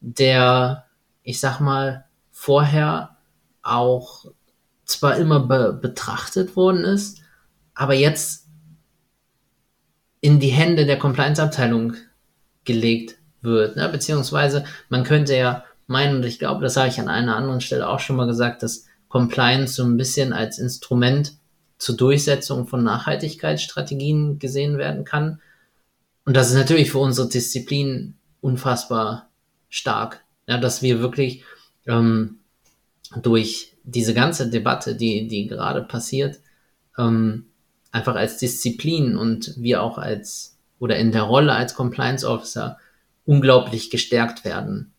der, 0.00 0.86
ich 1.22 1.40
sag 1.40 1.60
mal, 1.60 2.04
vorher 2.30 3.16
auch 3.62 4.26
zwar 4.92 5.16
immer 5.16 5.40
be 5.40 5.78
betrachtet 5.80 6.56
worden 6.56 6.84
ist, 6.84 7.20
aber 7.74 7.94
jetzt 7.94 8.46
in 10.20 10.40
die 10.40 10.48
Hände 10.48 10.86
der 10.86 10.98
Compliance-Abteilung 10.98 11.94
gelegt 12.64 13.18
wird. 13.40 13.76
Ne? 13.76 13.88
Beziehungsweise 13.88 14.64
man 14.88 15.04
könnte 15.04 15.36
ja 15.36 15.64
meinen, 15.86 16.16
und 16.16 16.24
ich 16.24 16.38
glaube, 16.38 16.62
das 16.62 16.76
habe 16.76 16.88
ich 16.88 17.00
an 17.00 17.08
einer 17.08 17.36
anderen 17.36 17.60
Stelle 17.60 17.88
auch 17.88 18.00
schon 18.00 18.16
mal 18.16 18.26
gesagt, 18.26 18.62
dass 18.62 18.86
Compliance 19.08 19.74
so 19.74 19.84
ein 19.84 19.96
bisschen 19.96 20.32
als 20.32 20.58
Instrument 20.58 21.34
zur 21.78 21.96
Durchsetzung 21.96 22.66
von 22.68 22.84
Nachhaltigkeitsstrategien 22.84 24.38
gesehen 24.38 24.78
werden 24.78 25.04
kann. 25.04 25.40
Und 26.24 26.36
das 26.36 26.50
ist 26.50 26.54
natürlich 26.56 26.92
für 26.92 26.98
unsere 26.98 27.28
Disziplin 27.28 28.14
unfassbar 28.40 29.28
stark, 29.68 30.24
ja, 30.46 30.58
dass 30.58 30.82
wir 30.82 31.00
wirklich 31.00 31.44
ähm, 31.86 32.38
durch 33.20 33.72
diese 33.84 34.14
ganze 34.14 34.48
Debatte, 34.48 34.94
die, 34.94 35.28
die 35.28 35.46
gerade 35.46 35.82
passiert, 35.82 36.38
ähm, 36.98 37.46
einfach 37.90 38.14
als 38.14 38.38
Disziplin 38.38 39.16
und 39.16 39.54
wir 39.56 39.82
auch 39.82 39.98
als 39.98 40.56
oder 40.78 40.96
in 40.96 41.12
der 41.12 41.22
Rolle 41.22 41.52
als 41.52 41.74
Compliance 41.74 42.28
Officer 42.28 42.78
unglaublich 43.24 43.90
gestärkt 43.90 44.44
werden. 44.44 44.92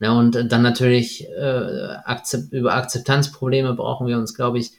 Ja, 0.00 0.12
und 0.12 0.52
dann 0.52 0.62
natürlich 0.62 1.28
äh, 1.28 1.96
Akzept, 2.04 2.52
über 2.52 2.74
Akzeptanzprobleme 2.74 3.74
brauchen 3.74 4.06
wir 4.06 4.18
uns, 4.18 4.34
glaube 4.34 4.58
ich, 4.58 4.72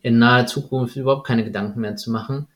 in 0.00 0.18
naher 0.18 0.46
Zukunft 0.46 0.96
überhaupt 0.96 1.26
keine 1.26 1.44
Gedanken 1.44 1.80
mehr 1.80 1.96
zu 1.96 2.10
machen, 2.10 2.46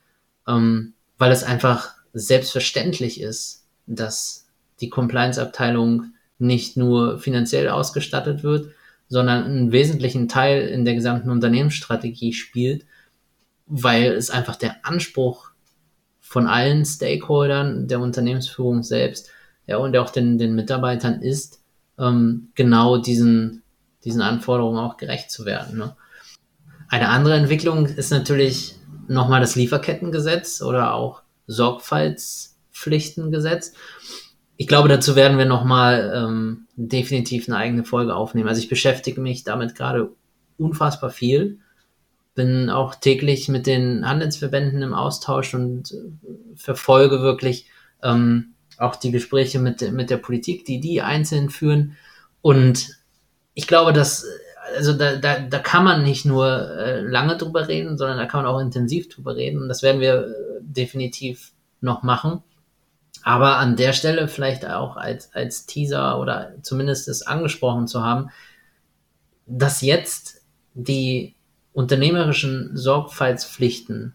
ähm, 0.47 0.95
weil 1.19 1.33
es 1.33 1.45
einfach 1.45 1.95
selbstverständlich 2.12 3.21
ist, 3.21 3.65
dass 3.87 4.47
die 4.81 4.89
Compliance-Abteilung 4.89 6.12
nicht 6.39 6.77
nur 6.77 7.19
finanziell 7.19 7.69
ausgestattet 7.69 8.43
wird, 8.43 8.71
sondern 9.12 9.45
einen 9.45 9.71
wesentlichen 9.73 10.26
Teil 10.26 10.66
in 10.69 10.87
der 10.87 10.95
gesamten 10.95 11.28
Unternehmensstrategie 11.28 12.33
spielt, 12.33 12.87
weil 13.66 14.12
es 14.12 14.31
einfach 14.31 14.57
der 14.57 14.87
Anspruch 14.87 15.50
von 16.19 16.47
allen 16.47 16.87
Stakeholdern 16.87 17.88
der 17.88 18.00
Unternehmensführung 18.00 18.83
selbst 18.83 19.28
ja, 19.66 19.76
und 19.76 19.95
auch 19.99 20.09
den, 20.09 20.38
den 20.38 20.54
Mitarbeitern 20.54 21.21
ist, 21.21 21.61
ähm, 21.99 22.52
genau 22.54 22.97
diesen, 22.97 23.62
diesen 24.02 24.23
Anforderungen 24.23 24.78
auch 24.78 24.97
gerecht 24.97 25.31
zu 25.31 25.45
werden. 25.45 25.76
Ne? 25.76 25.95
Eine 26.88 27.11
andere 27.11 27.35
Entwicklung 27.35 27.85
ist 27.85 28.12
natürlich 28.12 28.76
nochmal 29.09 29.42
das 29.42 29.57
Lieferkettengesetz 29.57 30.62
oder 30.62 30.95
auch 30.95 31.21
Sorgfaltspflichtengesetz. 31.47 33.75
Ich 34.62 34.69
glaube, 34.69 34.88
dazu 34.88 35.16
werden 35.16 35.38
wir 35.38 35.45
nochmal 35.45 36.12
ähm, 36.14 36.69
definitiv 36.76 37.49
eine 37.49 37.57
eigene 37.57 37.83
Folge 37.83 38.14
aufnehmen. 38.14 38.49
Also 38.49 38.61
ich 38.61 38.69
beschäftige 38.69 39.21
mich 39.21 39.42
damit 39.42 39.75
gerade 39.75 40.12
unfassbar 40.57 41.11
viel. 41.11 41.59
Bin 42.37 42.71
auch 42.71 42.95
täglich 42.95 43.49
mit 43.49 43.66
den 43.66 44.09
Handelsverbänden 44.09 44.81
im 44.83 44.95
Austausch 44.95 45.52
und 45.54 45.90
äh, 45.90 45.97
verfolge 46.54 47.23
wirklich 47.23 47.66
ähm, 48.04 48.54
auch 48.78 48.95
die 48.95 49.11
Gespräche 49.11 49.59
mit, 49.59 49.90
mit 49.90 50.11
der 50.11 50.19
Politik, 50.19 50.64
die 50.64 50.78
die 50.78 51.02
einzeln 51.02 51.50
führen. 51.50 51.97
Und 52.40 52.90
ich 53.54 53.66
glaube, 53.66 53.92
dass, 53.92 54.25
also 54.76 54.92
da, 54.92 55.16
da, 55.16 55.40
da 55.40 55.59
kann 55.59 55.83
man 55.83 56.04
nicht 56.04 56.25
nur 56.25 56.71
äh, 56.71 57.00
lange 57.00 57.37
drüber 57.37 57.66
reden, 57.66 57.99
sondern 57.99 58.16
da 58.16 58.26
kann 58.26 58.45
man 58.45 58.54
auch 58.54 58.61
intensiv 58.61 59.09
drüber 59.09 59.35
reden. 59.35 59.61
Und 59.61 59.69
das 59.69 59.83
werden 59.83 60.00
wir 60.00 60.28
äh, 60.28 60.33
definitiv 60.61 61.50
noch 61.81 62.04
machen. 62.04 62.45
Aber 63.23 63.59
an 63.59 63.76
der 63.76 63.93
Stelle 63.93 64.29
vielleicht 64.29 64.67
auch 64.67 64.97
als, 64.97 65.33
als 65.35 65.67
Teaser 65.67 66.19
oder 66.19 66.55
zumindest 66.62 67.09
es 67.09 67.23
angesprochen 67.23 67.87
zu 67.87 68.02
haben, 68.02 68.31
dass 69.47 69.81
jetzt 69.81 70.43
die 70.75 71.35
unternehmerischen 71.73 72.76
Sorgfaltspflichten 72.76 74.14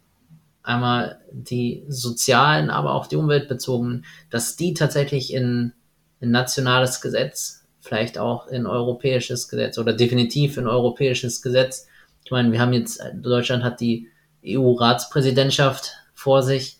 einmal 0.63 1.21
die 1.31 1.85
sozialen, 1.87 2.69
aber 2.69 2.93
auch 2.93 3.07
die 3.07 3.15
umweltbezogenen, 3.15 4.05
dass 4.29 4.57
die 4.57 4.73
tatsächlich 4.73 5.33
in, 5.33 5.73
in 6.19 6.31
nationales 6.31 6.99
Gesetz, 7.01 7.65
vielleicht 7.79 8.17
auch 8.17 8.47
in 8.47 8.65
europäisches 8.65 9.47
Gesetz 9.47 9.77
oder 9.77 9.93
definitiv 9.93 10.57
in 10.57 10.67
europäisches 10.67 11.41
Gesetz. 11.41 11.87
Ich 12.25 12.31
meine, 12.31 12.51
wir 12.51 12.59
haben 12.59 12.73
jetzt, 12.73 13.01
Deutschland 13.13 13.63
hat 13.63 13.79
die 13.79 14.09
EU-Ratspräsidentschaft 14.45 15.93
vor 16.13 16.43
sich. 16.43 16.79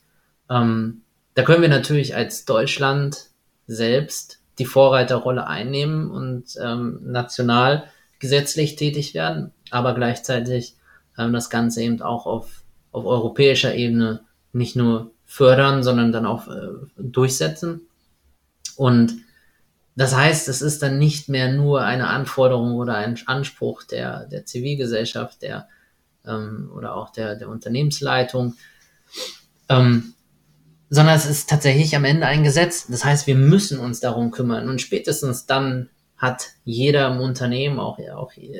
Ähm, 0.49 1.03
da 1.37 1.43
können 1.43 1.61
wir 1.61 1.69
natürlich 1.69 2.15
als 2.15 2.45
Deutschland 2.45 3.27
selbst 3.67 4.39
die 4.57 4.65
Vorreiterrolle 4.65 5.45
einnehmen 5.45 6.09
und 6.09 6.55
ähm, 6.59 6.99
national 7.03 7.85
gesetzlich 8.17 8.75
tätig 8.75 9.13
werden, 9.13 9.51
aber 9.69 9.93
gleichzeitig 9.93 10.75
ähm, 11.17 11.33
das 11.33 11.51
Ganze 11.51 11.83
eben 11.83 12.01
auch 12.01 12.25
auf 12.25 12.63
auf 12.97 13.05
europäischer 13.05 13.75
Ebene 13.75 14.21
nicht 14.53 14.75
nur 14.75 15.11
fördern, 15.25 15.83
sondern 15.83 16.11
dann 16.11 16.25
auch 16.25 16.47
äh, 16.47 16.69
durchsetzen. 16.97 17.81
Und 18.75 19.13
das 19.95 20.15
heißt, 20.15 20.47
es 20.47 20.61
ist 20.61 20.81
dann 20.81 20.97
nicht 20.97 21.29
mehr 21.29 21.51
nur 21.51 21.81
eine 21.81 22.07
Anforderung 22.07 22.75
oder 22.75 22.95
ein 22.95 23.19
Anspruch 23.27 23.83
der, 23.83 24.25
der 24.25 24.45
Zivilgesellschaft 24.45 25.43
der, 25.43 25.67
ähm, 26.25 26.71
oder 26.73 26.95
auch 26.95 27.11
der, 27.11 27.35
der 27.35 27.49
Unternehmensleitung, 27.49 28.55
ähm, 29.69 30.13
sondern 30.89 31.15
es 31.15 31.25
ist 31.25 31.49
tatsächlich 31.49 31.95
am 31.95 32.05
Ende 32.05 32.25
ein 32.25 32.43
Gesetz. 32.43 32.87
Das 32.87 33.03
heißt, 33.03 33.27
wir 33.27 33.35
müssen 33.35 33.79
uns 33.79 33.99
darum 33.99 34.31
kümmern. 34.31 34.69
Und 34.69 34.81
spätestens 34.81 35.45
dann 35.45 35.89
hat 36.15 36.51
jeder 36.63 37.07
im 37.09 37.19
Unternehmen 37.19 37.79
auch, 37.79 37.99
auch 38.15 38.35
äh, 38.37 38.59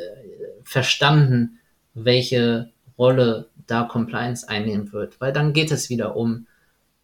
verstanden, 0.63 1.59
welche 1.93 2.71
Rolle 2.97 3.49
da 3.65 3.83
Compliance 3.83 4.47
einnehmen 4.47 4.91
wird, 4.93 5.19
weil 5.19 5.33
dann 5.33 5.53
geht 5.53 5.71
es 5.71 5.89
wieder 5.89 6.15
um 6.15 6.47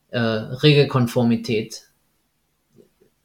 äh, 0.09 0.19
Regelkonformität, 0.19 1.89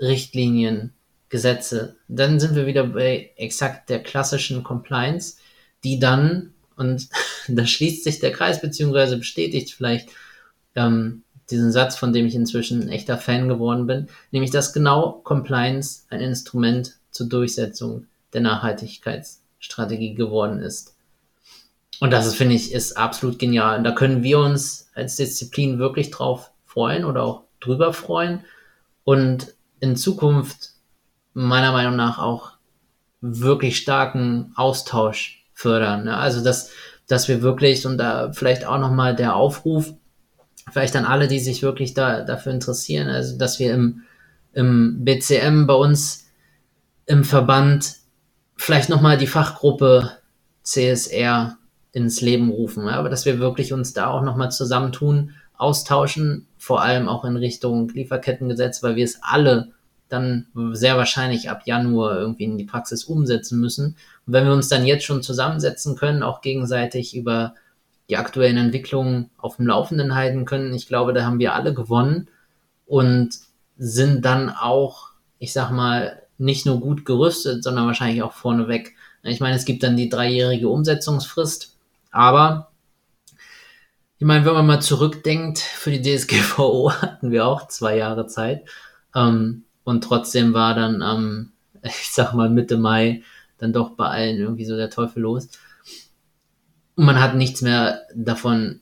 Richtlinien, 0.01 0.93
Gesetze. 1.29 1.97
Dann 2.09 2.41
sind 2.41 2.57
wir 2.57 2.67
wieder 2.67 2.85
bei 2.85 3.33
exakt 3.37 3.91
der 3.91 4.03
klassischen 4.03 4.65
Compliance, 4.65 5.37
die 5.85 5.99
dann, 5.99 6.55
und 6.77 7.09
da 7.49 7.67
schließt 7.67 8.05
sich 8.05 8.19
der 8.21 8.33
Kreis, 8.33 8.61
beziehungsweise 8.61 9.19
bestätigt 9.19 9.73
vielleicht 9.73 10.09
ähm, 10.75 11.25
diesen 11.51 11.73
Satz, 11.73 11.97
von 11.97 12.13
dem 12.13 12.27
ich 12.27 12.35
inzwischen 12.35 12.83
ein 12.83 12.89
echter 12.89 13.19
Fan 13.19 13.49
geworden 13.49 13.87
bin, 13.87 14.09
nämlich 14.31 14.51
dass 14.51 14.73
genau 14.73 15.21
Compliance 15.25 16.05
ein 16.11 16.21
Instrument 16.21 16.97
zur 17.11 17.29
Durchsetzung 17.29 18.07
der 18.33 18.43
Nachhaltigkeitsstrategie 18.43 20.15
geworden 20.15 20.61
ist. 20.61 20.95
Und 22.01 22.13
das 22.13 22.27
ist, 22.27 22.37
finde 22.37 22.55
ich, 22.55 22.73
ist 22.73 22.97
absolut 22.97 23.39
genial. 23.39 23.79
Und 23.79 23.85
da 23.85 23.93
können 23.93 24.23
wir 24.23 24.39
uns 24.39 24.89
als 24.95 25.17
Disziplin 25.17 25.79
wirklich 25.79 26.11
drauf 26.11 26.53
freuen 26.65 27.05
oder 27.05 27.23
auch 27.25 27.43
drüber 27.61 27.93
freuen 27.93 28.45
und 29.05 29.55
in 29.81 29.97
Zukunft 29.97 30.75
meiner 31.35 31.73
Meinung 31.73 31.97
nach 31.97 32.19
auch 32.19 32.53
wirklich 33.21 33.79
starken 33.79 34.53
Austausch 34.55 35.45
fördern. 35.55 36.09
Also 36.09 36.43
dass, 36.43 36.71
dass 37.09 37.27
wir 37.27 37.43
wirklich 37.43 37.87
und 37.87 37.99
da 37.99 38.33
vielleicht 38.33 38.65
auch 38.65 38.79
nochmal 38.79 39.17
der 39.17 39.35
Aufruf, 39.35 39.95
vielleicht 40.73 40.97
an 40.97 41.05
alle, 41.05 41.29
die 41.29 41.41
sich 41.41 41.63
wirklich 41.63 41.95
da, 41.95 42.23
dafür 42.23 42.53
interessieren, 42.53 43.09
also 43.09 43.39
dass 43.39 43.59
wir 43.59 43.73
im, 43.75 44.03
im 44.53 45.05
BCM 45.05 45.67
bei 45.67 45.75
uns 45.75 46.27
im 47.07 47.25
Verband 47.25 47.97
vielleicht 48.57 48.89
nochmal 48.89 49.17
die 49.17 49.27
Fachgruppe 49.27 50.13
CSR 50.63 51.57
ins 51.93 52.21
Leben 52.21 52.51
rufen. 52.51 52.87
Ja? 52.87 52.93
Aber 52.93 53.09
dass 53.09 53.25
wir 53.25 53.39
wirklich 53.39 53.73
uns 53.73 53.93
da 53.93 54.09
auch 54.09 54.23
nochmal 54.23 54.51
zusammentun, 54.51 55.33
austauschen, 55.57 56.47
vor 56.57 56.83
allem 56.83 57.09
auch 57.09 57.25
in 57.25 57.37
Richtung 57.37 57.89
Lieferkettengesetz, 57.89 58.83
weil 58.83 58.97
wir 58.97 59.05
es 59.05 59.19
alle 59.23 59.73
dann 60.09 60.47
sehr 60.73 60.97
wahrscheinlich 60.97 61.51
ab 61.51 61.63
Januar 61.67 62.19
irgendwie 62.19 62.45
in 62.45 62.59
die 62.59 62.65
Praxis 62.65 63.05
umsetzen 63.05 63.61
müssen. 63.61 63.97
Und 64.27 64.33
wenn 64.33 64.47
wir 64.47 64.53
uns 64.53 64.69
dann 64.69 64.87
jetzt 64.87 65.05
schon 65.05 65.23
zusammensetzen 65.23 65.97
können, 65.97 66.23
auch 66.23 66.41
gegenseitig 66.41 67.15
über 67.15 67.55
die 68.09 68.17
aktuellen 68.17 68.57
Entwicklungen 68.57 69.31
auf 69.37 69.57
dem 69.57 69.67
Laufenden 69.67 70.15
halten 70.15 70.45
können, 70.45 70.75
ich 70.75 70.87
glaube, 70.87 71.13
da 71.13 71.25
haben 71.25 71.39
wir 71.39 71.55
alle 71.55 71.75
gewonnen 71.75 72.29
und 72.87 73.31
sind 73.77 74.25
dann 74.25 74.51
auch, 74.51 75.11
ich 75.39 75.53
sag 75.53 75.71
mal, 75.71 76.23
nicht 76.39 76.67
nur 76.67 76.81
gut 76.81 77.05
gerüstet, 77.05 77.65
sondern 77.65 77.87
wahrscheinlich 77.87 78.23
auch 78.23 78.33
vorneweg. 78.33 78.95
Ich 79.23 79.41
meine, 79.41 79.57
es 79.57 79.65
gibt 79.65 79.83
dann 79.83 79.97
die 79.97 80.09
dreijährige 80.09 80.69
Umsetzungsfrist 80.69 81.79
aber 82.11 82.71
ich 84.19 84.27
meine, 84.27 84.45
wenn 84.45 84.55
man 84.55 84.67
mal 84.67 84.83
zurückdenkt, 84.83 85.59
für 85.59 85.91
die 85.91 86.03
DSGVO 86.03 86.93
hatten 87.03 87.31
wir 87.31 87.47
auch 87.47 87.69
zwei 87.69 87.97
Jahre 87.97 88.27
Zeit. 88.27 88.65
Ähm, 89.15 89.65
Und 89.85 90.03
trotzdem 90.05 90.55
war 90.55 90.75
dann 90.75 91.03
am, 91.03 91.53
ich 91.83 92.11
sag 92.11 92.35
mal, 92.35 92.51
Mitte 92.51 92.77
Mai 92.77 93.23
dann 93.59 93.73
doch 93.73 93.91
bei 93.91 94.07
allen 94.07 94.39
irgendwie 94.39 94.65
so 94.65 94.77
der 94.77 94.91
Teufel 94.91 95.23
los. 95.23 95.49
Und 96.99 97.05
man 97.05 97.21
hat 97.21 97.37
nichts 97.37 97.63
mehr 97.63 98.03
davon, 98.13 98.81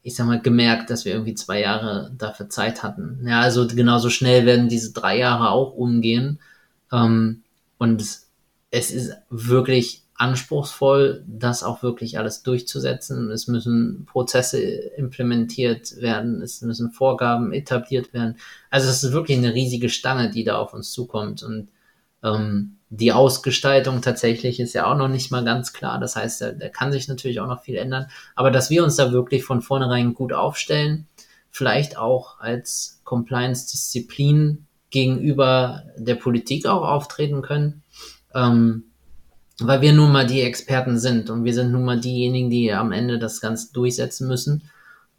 ich 0.00 0.16
sag 0.16 0.26
mal, 0.26 0.40
gemerkt, 0.40 0.88
dass 0.88 1.04
wir 1.04 1.12
irgendwie 1.12 1.34
zwei 1.34 1.60
Jahre 1.60 2.10
dafür 2.16 2.48
Zeit 2.48 2.82
hatten. 2.82 3.22
Ja, 3.28 3.42
also 3.42 3.66
genauso 3.66 4.08
schnell 4.08 4.46
werden 4.46 4.70
diese 4.70 4.94
drei 4.94 5.18
Jahre 5.18 5.50
auch 5.50 5.74
umgehen. 5.74 6.38
Ähm, 6.90 7.42
und 7.76 8.00
es 8.70 8.90
ist 8.90 9.12
wirklich 9.28 10.04
anspruchsvoll, 10.14 11.22
das 11.26 11.62
auch 11.62 11.82
wirklich 11.82 12.18
alles 12.18 12.42
durchzusetzen. 12.42 13.30
Es 13.30 13.46
müssen 13.46 14.06
Prozesse 14.06 14.62
implementiert 14.62 16.00
werden, 16.00 16.40
es 16.40 16.62
müssen 16.62 16.92
Vorgaben 16.92 17.52
etabliert 17.52 18.14
werden. 18.14 18.38
Also 18.70 18.88
es 18.88 19.04
ist 19.04 19.12
wirklich 19.12 19.36
eine 19.36 19.52
riesige 19.52 19.90
Stange, 19.90 20.30
die 20.30 20.44
da 20.44 20.56
auf 20.56 20.72
uns 20.72 20.92
zukommt. 20.92 21.42
Und 21.42 21.68
ähm, 22.24 22.78
die 22.88 23.12
Ausgestaltung 23.12 24.02
tatsächlich 24.02 24.60
ist 24.60 24.72
ja 24.72 24.90
auch 24.90 24.96
noch 24.96 25.08
nicht 25.08 25.30
mal 25.30 25.44
ganz 25.44 25.72
klar. 25.72 25.98
Das 25.98 26.16
heißt, 26.16 26.40
da, 26.40 26.52
da 26.52 26.68
kann 26.68 26.92
sich 26.92 27.08
natürlich 27.08 27.40
auch 27.40 27.46
noch 27.46 27.62
viel 27.62 27.76
ändern. 27.76 28.06
Aber 28.34 28.50
dass 28.50 28.70
wir 28.70 28.84
uns 28.84 28.96
da 28.96 29.12
wirklich 29.12 29.44
von 29.44 29.62
vornherein 29.62 30.14
gut 30.14 30.32
aufstellen, 30.32 31.06
vielleicht 31.50 31.98
auch 31.98 32.40
als 32.40 33.00
Compliance-Disziplin 33.04 34.66
gegenüber 34.90 35.84
der 35.96 36.14
Politik 36.14 36.66
auch 36.66 36.82
auftreten 36.82 37.42
können, 37.42 37.82
ähm, 38.34 38.84
weil 39.60 39.80
wir 39.80 39.92
nun 39.92 40.12
mal 40.12 40.26
die 40.26 40.42
Experten 40.42 40.98
sind 40.98 41.30
und 41.30 41.44
wir 41.44 41.54
sind 41.54 41.72
nun 41.72 41.84
mal 41.84 42.00
diejenigen, 42.00 42.50
die 42.50 42.72
am 42.72 42.92
Ende 42.92 43.18
das 43.18 43.40
Ganze 43.40 43.72
durchsetzen 43.72 44.28
müssen. 44.28 44.70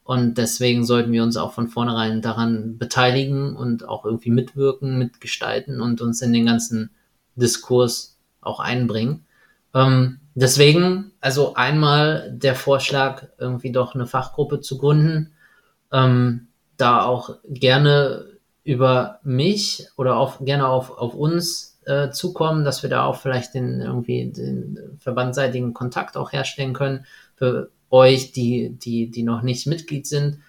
Und 0.05 0.37
deswegen 0.37 0.85
sollten 0.85 1.11
wir 1.11 1.23
uns 1.23 1.35
auch 1.35 1.51
von 1.51 1.67
vornherein 1.67 2.21
daran 2.21 2.77
beteiligen 2.77 3.55
und 3.55 3.89
auch 3.89 4.05
irgendwie 4.05 4.29
mitwirken, 4.29 4.99
mitgestalten 4.99 5.81
und 5.81 5.99
uns 5.99 6.21
in 6.21 6.31
den 6.31 6.45
ganzen 6.45 6.91
Diskurs 7.35 8.19
auch 8.39 8.59
einbringen. 8.59 9.25
Ähm, 9.73 10.19
deswegen, 10.35 11.11
also 11.21 11.55
einmal 11.55 12.31
der 12.31 12.53
Vorschlag, 12.53 13.29
irgendwie 13.39 13.71
doch 13.71 13.95
eine 13.95 14.05
Fachgruppe 14.05 14.61
zu 14.61 14.77
gründen, 14.77 15.33
ähm, 15.91 16.49
da 16.77 17.03
auch 17.03 17.37
gerne 17.49 18.27
über 18.63 19.19
mich 19.23 19.87
oder 19.97 20.17
auf, 20.17 20.37
gerne 20.39 20.67
auf, 20.67 20.95
auf 20.99 21.15
uns 21.15 21.79
äh, 21.85 22.11
zukommen, 22.11 22.63
dass 22.63 22.83
wir 22.83 22.91
da 22.91 23.05
auch 23.05 23.15
vielleicht 23.15 23.55
den 23.55 23.81
irgendwie 23.81 24.31
den 24.31 24.97
verbandseitigen 24.99 25.73
Kontakt 25.73 26.15
auch 26.15 26.31
herstellen 26.31 26.73
können 26.73 27.07
für 27.33 27.71
euch, 27.95 28.31
die, 28.31 28.69
die, 28.69 29.09
die 29.09 29.23
noch 29.23 29.41
nicht 29.41 29.67
Mitglied 29.67 30.07
sind. 30.07 30.39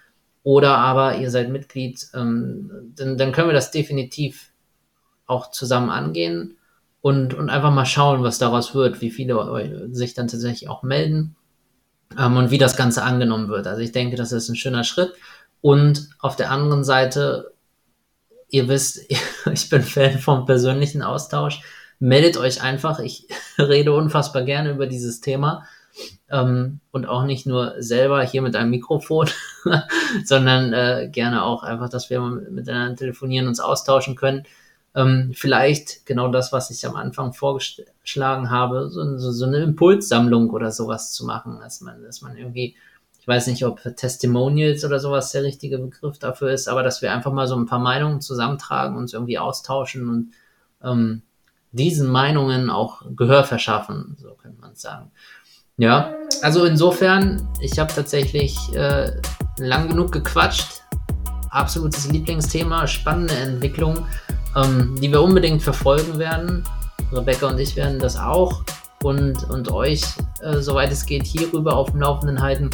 Oder 0.42 0.78
aber 0.78 1.18
ihr 1.18 1.30
seid 1.30 1.50
Mitglied, 1.50 2.06
ähm, 2.14 2.92
dann, 2.96 3.18
dann 3.18 3.32
können 3.32 3.48
wir 3.48 3.54
das 3.54 3.70
definitiv 3.70 4.52
auch 5.26 5.50
zusammen 5.50 5.90
angehen 5.90 6.56
und, 7.00 7.34
und 7.34 7.50
einfach 7.50 7.72
mal 7.72 7.86
schauen, 7.86 8.22
was 8.22 8.38
daraus 8.38 8.74
wird, 8.74 9.00
wie 9.00 9.10
viele 9.10 9.88
sich 9.92 10.14
dann 10.14 10.28
tatsächlich 10.28 10.68
auch 10.68 10.82
melden 10.82 11.34
ähm, 12.16 12.36
und 12.36 12.50
wie 12.50 12.58
das 12.58 12.76
Ganze 12.76 13.02
angenommen 13.02 13.48
wird. 13.48 13.66
Also 13.66 13.82
ich 13.82 13.92
denke, 13.92 14.16
das 14.16 14.32
ist 14.32 14.48
ein 14.48 14.56
schöner 14.56 14.84
Schritt. 14.84 15.14
Und 15.62 16.10
auf 16.20 16.36
der 16.36 16.50
anderen 16.52 16.84
Seite 16.84 17.52
ihr 18.48 18.68
wisst, 18.68 19.00
ich 19.52 19.68
bin 19.68 19.82
Fan 19.82 20.18
vom 20.18 20.46
persönlichen 20.46 21.02
Austausch. 21.02 21.60
Meldet 21.98 22.36
euch 22.36 22.62
einfach. 22.62 22.98
Ich 23.00 23.26
rede 23.58 23.92
unfassbar 23.92 24.42
gerne 24.42 24.70
über 24.70 24.86
dieses 24.86 25.20
Thema. 25.20 25.64
Ähm, 26.30 26.80
und 26.90 27.06
auch 27.06 27.24
nicht 27.24 27.46
nur 27.46 27.74
selber 27.78 28.22
hier 28.22 28.42
mit 28.42 28.56
einem 28.56 28.70
Mikrofon, 28.70 29.28
sondern 30.24 30.72
äh, 30.72 31.08
gerne 31.10 31.44
auch 31.44 31.62
einfach, 31.62 31.88
dass 31.88 32.10
wir 32.10 32.20
miteinander 32.20 32.96
telefonieren, 32.96 33.48
uns 33.48 33.60
austauschen 33.60 34.16
können. 34.16 34.44
Ähm, 34.94 35.32
vielleicht 35.34 36.06
genau 36.06 36.28
das, 36.28 36.52
was 36.52 36.70
ich 36.70 36.86
am 36.86 36.96
Anfang 36.96 37.32
vorgeschlagen 37.32 38.50
habe, 38.50 38.88
so, 38.90 39.18
so, 39.18 39.30
so 39.30 39.44
eine 39.44 39.58
Impulssammlung 39.58 40.50
oder 40.50 40.72
sowas 40.72 41.12
zu 41.12 41.24
machen, 41.24 41.58
dass 41.60 41.80
man, 41.80 42.02
dass 42.02 42.22
man 42.22 42.36
irgendwie 42.36 42.76
ich 43.26 43.28
weiß 43.28 43.48
nicht, 43.48 43.64
ob 43.64 43.82
Testimonials 43.96 44.84
oder 44.84 45.00
sowas 45.00 45.32
der 45.32 45.42
richtige 45.42 45.78
Begriff 45.78 46.16
dafür 46.20 46.52
ist, 46.52 46.68
aber 46.68 46.84
dass 46.84 47.02
wir 47.02 47.12
einfach 47.12 47.32
mal 47.32 47.48
so 47.48 47.56
ein 47.56 47.66
paar 47.66 47.80
Meinungen 47.80 48.20
zusammentragen, 48.20 48.96
uns 48.96 49.14
irgendwie 49.14 49.36
austauschen 49.36 50.08
und 50.08 50.32
ähm, 50.80 51.22
diesen 51.72 52.08
Meinungen 52.08 52.70
auch 52.70 53.02
Gehör 53.16 53.42
verschaffen, 53.42 54.16
so 54.20 54.34
könnte 54.34 54.60
man 54.60 54.76
sagen. 54.76 55.10
Ja, 55.78 56.14
also 56.40 56.64
insofern, 56.64 57.46
ich 57.60 57.78
habe 57.78 57.92
tatsächlich 57.92 58.56
äh, 58.74 59.10
lang 59.58 59.90
genug 59.90 60.10
gequatscht. 60.10 60.80
Absolutes 61.50 62.10
Lieblingsthema, 62.10 62.86
spannende 62.86 63.34
Entwicklung, 63.34 64.06
ähm, 64.56 64.94
die 65.00 65.12
wir 65.12 65.20
unbedingt 65.20 65.62
verfolgen 65.62 66.18
werden. 66.18 66.64
Rebecca 67.12 67.48
und 67.48 67.58
ich 67.58 67.76
werden 67.76 67.98
das 67.98 68.18
auch 68.18 68.62
und, 69.02 69.50
und 69.50 69.70
euch, 69.70 70.02
äh, 70.40 70.56
soweit 70.60 70.90
es 70.90 71.04
geht, 71.04 71.26
hierüber 71.26 71.76
auf 71.76 71.90
dem 71.90 72.00
Laufenden 72.00 72.40
halten. 72.40 72.70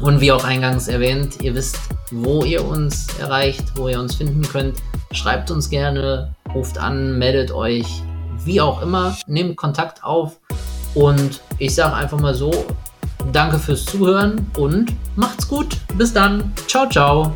Und 0.00 0.22
wie 0.22 0.32
auch 0.32 0.44
eingangs 0.44 0.88
erwähnt, 0.88 1.42
ihr 1.42 1.54
wisst, 1.54 1.78
wo 2.10 2.42
ihr 2.42 2.64
uns 2.64 3.08
erreicht, 3.18 3.64
wo 3.74 3.86
ihr 3.88 4.00
uns 4.00 4.14
finden 4.14 4.42
könnt. 4.42 4.78
Schreibt 5.12 5.50
uns 5.50 5.68
gerne, 5.68 6.34
ruft 6.54 6.78
an, 6.78 7.18
meldet 7.18 7.50
euch, 7.50 8.02
wie 8.44 8.62
auch 8.62 8.80
immer, 8.80 9.14
nehmt 9.26 9.58
Kontakt 9.58 10.02
auf. 10.02 10.40
Und 10.98 11.40
ich 11.58 11.76
sage 11.76 11.94
einfach 11.94 12.18
mal 12.18 12.34
so, 12.34 12.50
danke 13.32 13.58
fürs 13.58 13.84
Zuhören 13.84 14.46
und 14.56 14.94
macht's 15.14 15.46
gut. 15.46 15.76
Bis 15.96 16.12
dann. 16.12 16.52
Ciao, 16.66 16.88
ciao. 16.88 17.32